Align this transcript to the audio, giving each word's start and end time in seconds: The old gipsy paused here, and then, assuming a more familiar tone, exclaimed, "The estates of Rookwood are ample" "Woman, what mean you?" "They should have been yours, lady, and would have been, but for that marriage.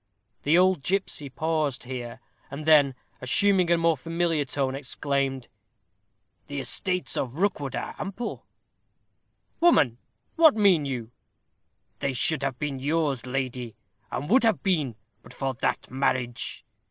The 0.41 0.57
old 0.57 0.81
gipsy 0.81 1.29
paused 1.29 1.83
here, 1.83 2.21
and 2.49 2.65
then, 2.65 2.95
assuming 3.21 3.69
a 3.69 3.77
more 3.77 3.95
familiar 3.95 4.45
tone, 4.45 4.73
exclaimed, 4.73 5.47
"The 6.47 6.59
estates 6.59 7.15
of 7.15 7.35
Rookwood 7.35 7.75
are 7.75 7.93
ample" 7.99 8.47
"Woman, 9.61 9.99
what 10.37 10.55
mean 10.55 10.85
you?" 10.87 11.11
"They 11.99 12.13
should 12.13 12.41
have 12.41 12.57
been 12.57 12.79
yours, 12.79 13.27
lady, 13.27 13.75
and 14.09 14.27
would 14.31 14.41
have 14.41 14.63
been, 14.63 14.95
but 15.21 15.35
for 15.35 15.53
that 15.53 15.91
marriage. 15.91 16.65